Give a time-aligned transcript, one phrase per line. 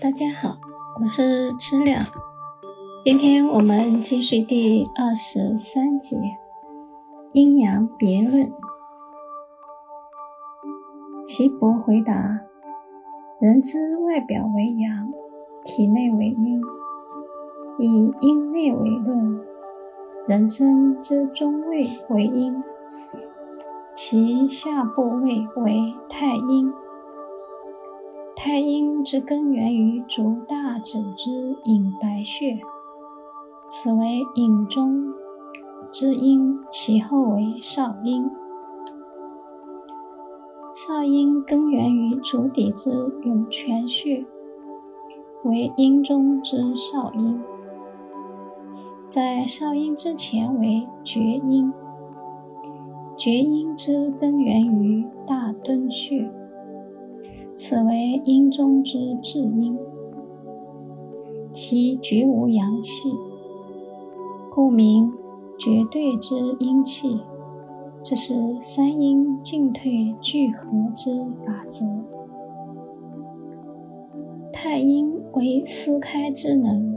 [0.00, 0.56] 大家好，
[1.00, 2.04] 我是知了。
[3.04, 6.16] 今天我们继续第二十三节
[7.32, 8.52] 阴阳别论。
[11.26, 12.14] 岐伯回答：
[13.40, 15.12] 人之外表为阳，
[15.64, 16.60] 体内为阴，
[17.78, 19.40] 以阴内为论；
[20.28, 22.62] 人身之中位为阴，
[23.96, 26.72] 其下部位为太阴。
[28.40, 32.56] 太阴之根源于足大趾之隐白穴，
[33.66, 35.12] 此为隐中
[35.90, 38.30] 之阴，其后为少阴。
[40.72, 42.90] 少阴根源于足底之
[43.24, 44.24] 涌泉穴，
[45.42, 47.42] 为阴中之少阴。
[49.08, 51.72] 在少阴之前为厥阴，
[53.16, 56.30] 厥阴之根源于大敦穴。
[57.60, 59.76] 此为阴中之至阴，
[61.50, 63.12] 其绝无阳气，
[64.54, 65.12] 故名
[65.58, 67.20] 绝对之阴气。
[68.00, 71.10] 这是三阴进退聚合之
[71.44, 71.84] 法则。
[74.52, 76.94] 太阴为撕开之能，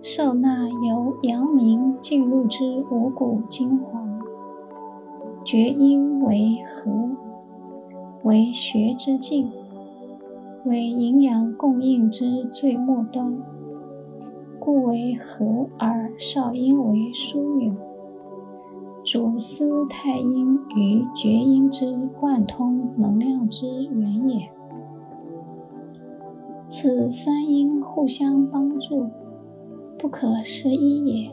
[0.00, 4.00] 受纳由阳明进入之五谷精华。
[5.44, 7.25] 厥阴为和。
[8.26, 9.52] 为学之境，
[10.64, 13.40] 为营养供应之最末端，
[14.58, 17.72] 故为和而少阴为枢纽，
[19.04, 24.50] 主司太阴与厥阴之贯通能量之源也。
[26.66, 29.06] 此三阴互相帮助，
[29.96, 31.30] 不可思一也。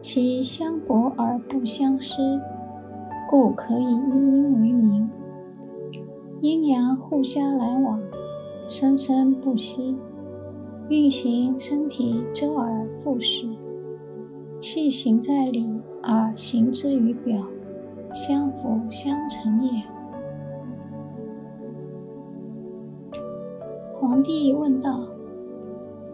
[0.00, 2.40] 其相搏而不相失，
[3.28, 5.10] 故可以一阴为名。
[6.40, 8.00] 阴阳互相来往，
[8.68, 9.96] 生生不息，
[10.88, 13.48] 运行身体周而复始，
[14.60, 15.68] 气行在里
[16.00, 17.44] 而行之于表，
[18.12, 19.82] 相辅相成也。
[23.94, 25.00] 皇帝问道：“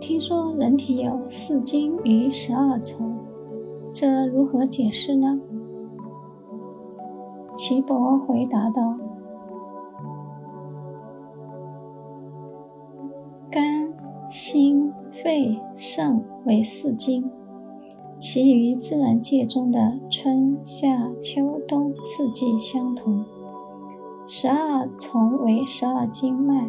[0.00, 2.97] 听说人体有四经与十二愁，
[3.93, 5.38] 这如何解释呢？”
[7.54, 8.97] 岐伯回答道。
[14.34, 17.31] 心、肺、肾为四经，
[18.19, 23.25] 其余自然界中的春夏秋冬四季相同。
[24.27, 26.69] 十二从为十二经脉，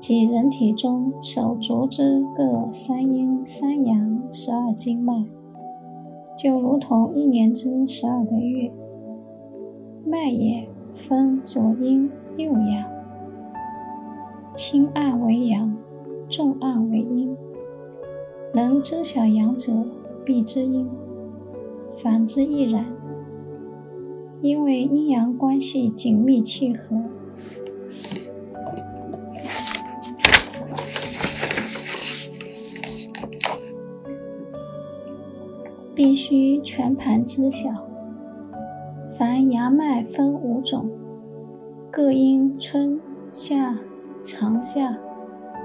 [0.00, 5.24] 即人体中手足之各三阴三阳十二经脉，
[6.36, 8.68] 就如同一年之十二个月。
[10.04, 12.84] 脉也分左阴右阳，
[14.56, 15.72] 轻暗为阳。
[16.30, 17.36] 重暗为阴，
[18.54, 19.72] 能知晓阳者，
[20.24, 20.86] 必知阴；
[22.00, 22.86] 反之亦然。
[24.40, 26.96] 因为阴阳关系紧密契合，
[35.94, 37.68] 必须全盘知晓。
[39.18, 40.88] 凡阳脉分五种，
[41.90, 43.00] 各因春
[43.32, 43.76] 夏
[44.24, 44.96] 长夏。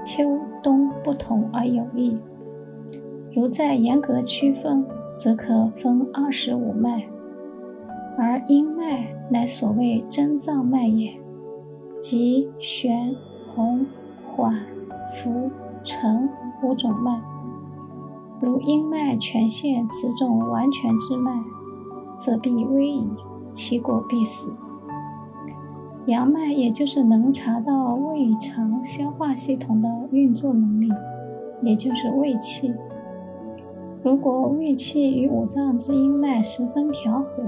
[0.06, 2.16] 秋冬不同而有异，
[3.34, 4.86] 如再严格区分，
[5.16, 7.08] 则可分二十五脉，
[8.16, 11.12] 而阴脉乃所谓真脏脉也，
[12.00, 13.16] 即玄、
[13.52, 13.84] 洪、
[14.24, 14.54] 缓、
[15.12, 15.50] 浮、
[15.82, 16.28] 沉
[16.62, 17.20] 五种脉。
[18.40, 21.42] 如阴脉全现此种完全之脉，
[22.20, 23.10] 则必危矣，
[23.52, 24.52] 其果必死。
[26.06, 30.88] 阳脉也就是能查到胃肠消化系统的运作能力，
[31.62, 32.72] 也就是胃气。
[34.04, 37.42] 如果胃气与五脏之阴脉十分调和，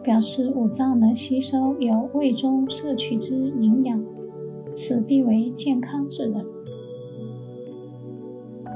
[0.00, 4.00] 表示五脏能吸收由胃中摄取之营养，
[4.76, 6.44] 此必为健康之人。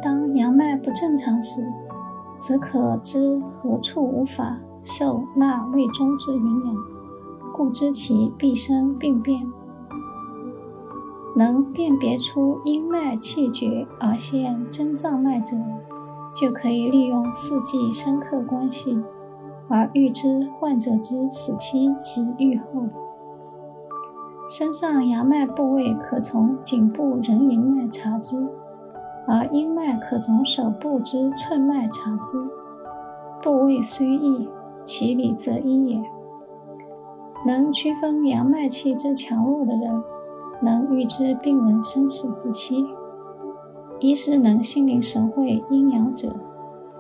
[0.02, 1.64] 当阳脉不正常时，
[2.41, 6.96] 则可知何处无法受纳胃中之营养。
[7.56, 9.41] 故知其必生病变，
[11.35, 15.56] 能辨别出阴脉气绝而现真脏脉者，
[16.35, 19.03] 就可以利用四季生克关系
[19.70, 22.85] 而预知患者之死期及愈后。
[24.50, 28.37] 身上阳脉部位可从颈部人迎脉查之，
[29.26, 32.37] 而阴脉可从手部之寸脉查之。
[33.43, 34.47] 部位虽异，
[34.85, 36.16] 其理则一也。
[37.47, 40.03] 能区分阳脉气之强弱的人，
[40.61, 42.85] 能预知病人生死之期，
[44.01, 46.35] 医师能心领神会阴阳者，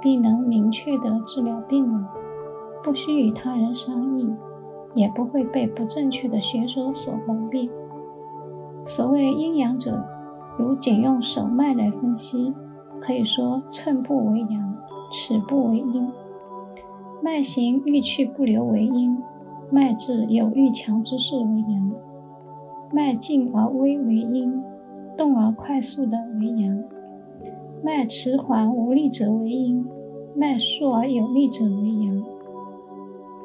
[0.00, 2.06] 必能明确地治疗病人，
[2.80, 4.32] 不需与他人商议，
[4.94, 7.68] 也不会被不正确的学说所蒙蔽。
[8.86, 10.00] 所谓阴阳者，
[10.56, 12.54] 如仅用手脉来分析，
[13.00, 14.74] 可以说寸步为阳，
[15.10, 16.08] 尺步为阴。
[17.20, 19.20] 脉行欲去不留为阴，
[19.70, 21.92] 脉至有欲强之势为阳，
[22.92, 24.62] 脉静而微为阴。
[25.16, 26.84] 动而快速的为阳，
[27.82, 29.82] 脉迟缓无力者为阴，
[30.34, 32.22] 脉速而有力者为阳。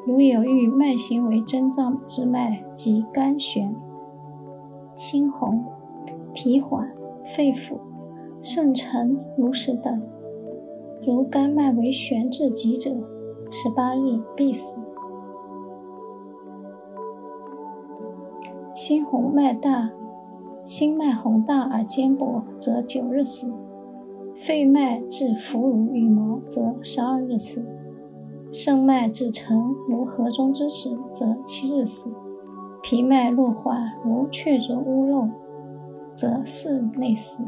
[0.06, 3.74] 如有欲脉行为征脏之脉，即肝弦、
[4.94, 5.64] 心红、
[6.34, 6.92] 脾缓、
[7.24, 7.78] 肺腑、
[8.42, 10.02] 肾沉、如实等。
[11.06, 12.90] 如肝脉为弦至急者，
[13.50, 14.76] 十八日必死。
[18.84, 19.90] 心红脉大。
[20.64, 23.46] 心脉宏大而坚薄，则九日死；
[24.34, 27.60] 肺脉至浮如羽毛，则十二日死；
[28.52, 29.56] 肾脉至沉
[29.88, 32.10] 如河中之石，则七日死；
[32.82, 35.28] 脾脉弱缓如雀啄乌肉，
[36.12, 37.44] 则四日内死。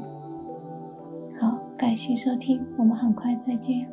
[1.41, 3.89] 好，感谢收听，我们很快再见。